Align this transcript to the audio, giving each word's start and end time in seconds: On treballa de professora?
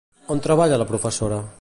On 0.35 0.39
treballa 0.47 0.81
de 0.83 0.89
professora? 0.95 1.43